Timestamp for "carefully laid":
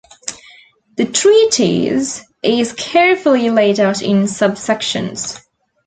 2.73-3.79